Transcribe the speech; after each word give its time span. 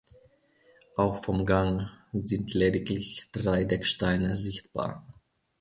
Auch 0.95 1.23
vom 1.23 1.45
Gang 1.45 1.85
sind 2.11 2.55
lediglich 2.55 3.29
drei 3.33 3.65
Decksteine 3.65 4.35
sichtbar. 4.35 5.05